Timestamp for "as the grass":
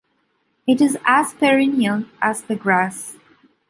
2.23-3.17